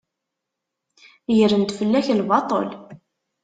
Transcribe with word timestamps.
Gren-d 1.37 1.69
fell-ak 1.79 2.07
lbaṭel. 2.19 2.67